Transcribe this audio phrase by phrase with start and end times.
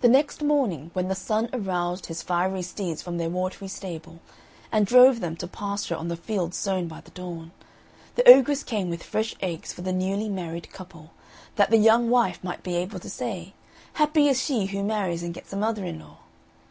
[0.00, 4.20] The next morning, when the Sun aroused his fiery steeds from their watery stable,
[4.72, 7.52] and drove them to pasture on the fields sown by the Dawn,
[8.14, 11.10] the ogress came with fresh eggs for the newly married couple,
[11.56, 13.52] that the young wife might be able to say,
[13.92, 16.16] "Happy is she who marries and gets a mother in law!"